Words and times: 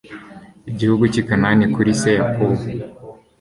igihugu 0.71 1.03
cy 1.13 1.19
i 1.21 1.23
kanani 1.27 1.65
kuri 1.73 1.91
se 2.01 2.09
yakobo 2.19 2.61